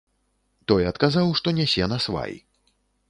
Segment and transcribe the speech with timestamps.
[0.71, 2.33] Той адказаў, што нясе насвай.